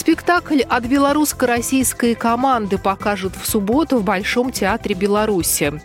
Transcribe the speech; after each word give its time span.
Спектакль 0.00 0.62
от 0.62 0.86
белорусско-российской 0.86 2.14
команды 2.14 2.78
покажут 2.78 3.34
в 3.36 3.46
субботу 3.46 3.98
в 3.98 4.02
Большом 4.02 4.50
театре 4.50 4.94
Беларуси. 4.94 5.78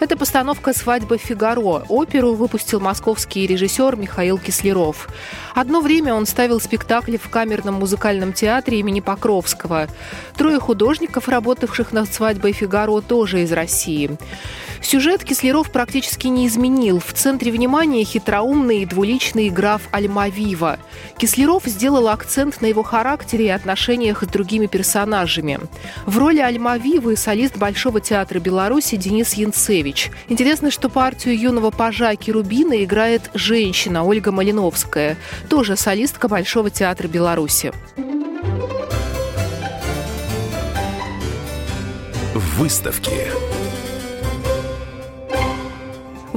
Это 0.00 0.16
постановка 0.16 0.72
«Свадьба 0.72 1.18
Фигаро». 1.18 1.84
Оперу 1.90 2.32
выпустил 2.32 2.80
московский 2.80 3.46
режиссер 3.46 3.96
Михаил 3.96 4.38
Кислеров. 4.38 5.10
Одно 5.54 5.82
время 5.82 6.14
он 6.14 6.24
ставил 6.24 6.62
спектакли 6.62 7.18
в 7.18 7.28
камерном 7.28 7.74
музыкальном 7.74 8.32
театре 8.32 8.78
имени 8.80 9.00
Покровского. 9.00 9.88
Трое 10.34 10.60
художников, 10.60 11.28
работавших 11.28 11.92
над 11.92 12.10
«Свадьбой 12.10 12.52
Фигаро», 12.52 13.02
тоже 13.02 13.42
из 13.42 13.52
России. 13.52 14.16
Сюжет 14.82 15.24
Кислеров 15.24 15.70
практически 15.70 16.28
не 16.28 16.46
изменил. 16.46 17.00
В 17.00 17.12
центре 17.12 17.50
внимания 17.52 18.04
хитроумный 18.04 18.82
и 18.82 18.86
двуличный 18.86 19.50
граф 19.50 19.82
Альмавива. 19.90 20.78
Кислеров 21.18 21.64
сделал 21.66 22.08
акцент 22.08 22.60
на 22.60 22.66
его 22.66 22.82
характере 22.82 23.46
и 23.46 23.50
отношениях 23.50 24.22
с 24.22 24.26
другими 24.26 24.66
персонажами. 24.66 25.60
В 26.06 26.18
роли 26.18 26.38
Альмавивы 26.38 27.16
солист 27.16 27.56
Большого 27.56 28.00
театра 28.00 28.38
Беларуси 28.38 28.96
Денис 28.96 29.34
Янцевич. 29.34 30.10
Интересно, 30.28 30.70
что 30.70 30.88
партию 30.88 31.38
юного 31.38 31.70
пажа 31.70 32.14
Керубина 32.16 32.82
играет 32.84 33.30
женщина 33.34 34.04
Ольга 34.04 34.32
Малиновская, 34.32 35.16
тоже 35.48 35.76
солистка 35.76 36.28
Большого 36.28 36.70
театра 36.70 37.08
Беларуси. 37.08 37.72
Выставки. 42.34 43.47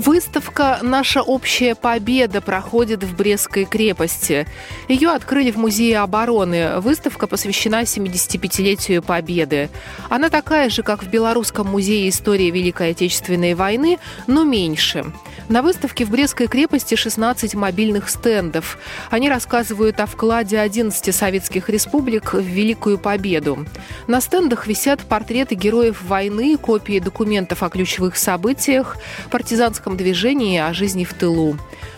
Выставка 0.04 0.80
«Наша 0.82 1.22
общая 1.22 1.76
победа» 1.76 2.42
проходит 2.42 3.04
в 3.04 3.16
Брестской 3.16 3.66
крепости. 3.66 4.48
Ее 4.88 5.10
открыли 5.10 5.52
в 5.52 5.58
Музее 5.58 6.00
обороны. 6.00 6.80
Выставка 6.80 7.28
посвящена 7.28 7.84
75-летию 7.84 9.04
Победы. 9.04 9.70
Она 10.10 10.30
такая 10.30 10.72
же, 10.72 10.82
как 10.82 11.04
в 11.04 11.08
Белорусском 11.08 11.68
музее 11.68 12.10
истории 12.10 12.50
Великой 12.50 12.92
Отечественной 12.92 13.54
войны, 13.54 14.00
но 14.26 14.44
меньше. 14.44 15.06
На 15.50 15.62
выставке 15.62 16.06
в 16.06 16.10
Брестской 16.10 16.48
крепости 16.48 16.96
16 16.96 17.54
мобильных 17.56 18.10
стендов. 18.10 18.80
Они 19.12 19.30
рассказывают 19.30 20.00
о 20.00 20.06
вкладе 20.06 20.60
11 20.60 21.14
советских 21.14 21.70
республик 21.70 22.34
в 22.34 22.40
Великую 22.40 22.98
Победу. 22.98 23.68
На 24.08 24.22
стендах 24.22 24.68
висят 24.68 25.02
портреты 25.02 25.56
героев 25.56 26.02
войны, 26.04 26.58
копии 26.58 27.00
документов 27.00 27.64
о 27.64 27.70
ключевых 27.70 28.18
событиях, 28.18 28.98
партизанском 29.30 29.98
движении 29.98 30.60
о 30.60 30.74
жизни 30.74 31.04
в 31.04 31.14
тылу. 31.14 31.58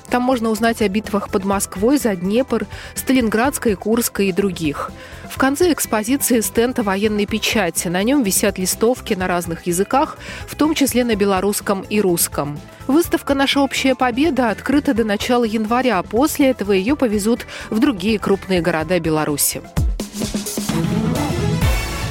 Там 0.09 0.21
можно 0.21 0.49
узнать 0.49 0.81
о 0.81 0.89
битвах 0.89 1.29
под 1.29 1.43
Москвой, 1.43 1.97
за 1.97 2.15
Днепр, 2.15 2.67
Сталинградской, 2.93 3.75
Курской 3.75 4.27
и 4.27 4.31
других. 4.31 4.91
В 5.27 5.37
конце 5.37 5.73
экспозиции 5.73 6.41
стенд 6.41 6.77
о 6.77 6.83
военной 6.83 7.25
печати. 7.25 7.87
На 7.87 8.03
нем 8.03 8.21
висят 8.21 8.59
листовки 8.59 9.15
на 9.15 9.27
разных 9.27 9.65
языках, 9.65 10.17
в 10.47 10.55
том 10.55 10.75
числе 10.75 11.03
на 11.03 11.15
белорусском 11.15 11.81
и 11.81 11.99
русском. 11.99 12.59
Выставка 12.85 13.33
«Наша 13.33 13.61
общая 13.61 13.95
победа» 13.95 14.51
открыта 14.51 14.93
до 14.93 15.03
начала 15.03 15.45
января, 15.45 15.97
а 15.97 16.03
после 16.03 16.51
этого 16.51 16.73
ее 16.73 16.95
повезут 16.95 17.47
в 17.71 17.79
другие 17.79 18.19
крупные 18.19 18.61
города 18.61 18.99
Беларуси. 18.99 19.61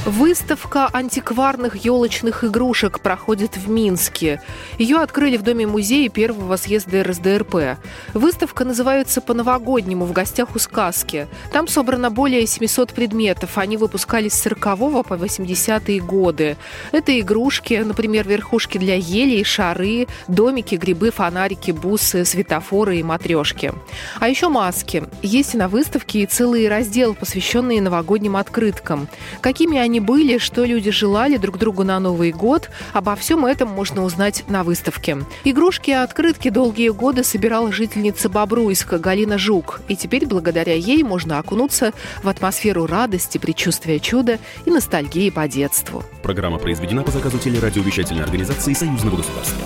Выставка 0.05 0.89
антикварных 0.91 1.85
елочных 1.85 2.43
игрушек 2.43 2.99
проходит 2.99 3.55
в 3.55 3.69
Минске. 3.69 4.41
Ее 4.77 4.97
открыли 4.97 5.37
в 5.37 5.43
Доме-музее 5.43 6.09
первого 6.09 6.57
съезда 6.57 7.03
РСДРП. 7.03 7.77
Выставка 8.13 8.65
называется 8.65 9.21
«По-новогоднему. 9.21 10.03
В 10.03 10.11
гостях 10.11 10.57
у 10.57 10.59
сказки». 10.59 11.29
Там 11.53 11.69
собрано 11.69 12.11
более 12.11 12.45
700 12.45 12.91
предметов. 12.91 13.57
Они 13.57 13.77
выпускались 13.77 14.33
с 14.33 14.41
40 14.41 14.61
по 15.05 15.13
80-е 15.13 16.01
годы. 16.01 16.57
Это 16.91 17.17
игрушки, 17.17 17.75
например, 17.75 18.27
верхушки 18.27 18.77
для 18.77 18.95
елей, 18.95 19.45
шары, 19.45 20.07
домики, 20.27 20.75
грибы, 20.75 21.11
фонарики, 21.11 21.71
бусы, 21.71 22.25
светофоры 22.25 22.97
и 22.97 23.03
матрешки. 23.03 23.71
А 24.19 24.27
еще 24.27 24.49
маски. 24.49 25.05
Есть 25.21 25.53
на 25.53 25.69
выставке 25.69 26.23
и 26.23 26.25
целый 26.25 26.67
раздел, 26.67 27.13
посвященный 27.13 27.79
новогодним 27.79 28.35
открыткам. 28.35 29.07
Какими 29.39 29.77
они 29.93 29.99
были, 29.99 30.39
что 30.39 30.65
люди 30.65 30.89
желали 30.89 31.37
друг 31.37 31.59
другу 31.59 31.83
на 31.83 31.99
Новый 31.99 32.31
год. 32.31 32.71
Обо 32.93 33.15
всем 33.15 33.45
этом 33.45 33.69
можно 33.69 34.03
узнать 34.03 34.43
на 34.47 34.63
выставке. 34.63 35.19
Игрушки 35.43 35.91
и 35.91 35.93
открытки 35.93 36.49
долгие 36.49 36.89
годы 36.89 37.23
собирала 37.23 37.71
жительница 37.71 38.27
Бобруйска 38.27 38.97
Галина 38.97 39.37
Жук. 39.37 39.81
И 39.87 39.95
теперь 39.95 40.25
благодаря 40.25 40.73
ей 40.73 41.03
можно 41.03 41.37
окунуться 41.37 41.93
в 42.23 42.27
атмосферу 42.27 42.87
радости, 42.87 43.37
предчувствия 43.37 43.99
чуда 43.99 44.39
и 44.65 44.71
ностальгии 44.71 45.29
по 45.29 45.47
детству. 45.47 46.03
Программа 46.23 46.57
произведена 46.57 47.03
по 47.03 47.11
заказу 47.11 47.37
телерадиовещательной 47.37 48.23
организации 48.23 48.73
Союзного 48.73 49.17
государства. 49.17 49.63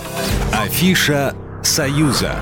Афиша 0.52 1.34
«Союза». 1.64 2.36